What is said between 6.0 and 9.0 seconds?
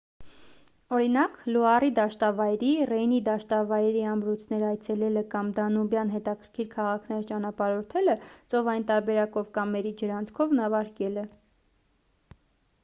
հետաքրքիր քաղաքներ ճանապարհորդելը ծովային